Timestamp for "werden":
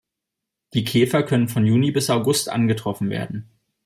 3.11-3.47